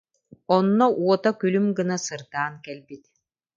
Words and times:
Онно 0.55 0.85
уота 1.03 1.31
күлүм 1.41 1.67
гына 1.77 1.95
сырдаан 2.05 2.53
кэлбит 2.65 3.03